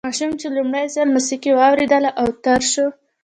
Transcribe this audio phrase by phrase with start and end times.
[0.07, 2.85] ماشوم چې لومړی ځل موسیقي واورېده اوتر شو